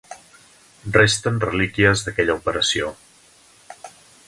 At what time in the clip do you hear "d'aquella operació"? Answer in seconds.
2.07-2.91